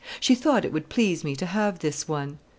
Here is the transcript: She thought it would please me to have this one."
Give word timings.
She 0.19 0.33
thought 0.33 0.65
it 0.65 0.73
would 0.73 0.89
please 0.89 1.23
me 1.23 1.35
to 1.35 1.45
have 1.45 1.77
this 1.77 2.07
one." 2.07 2.39